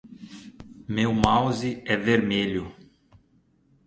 Meu 0.87 1.13
mouse 1.13 1.83
é 1.85 1.95
vermelho 1.95 2.73